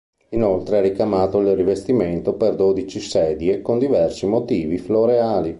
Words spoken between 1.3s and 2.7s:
il rivestimento per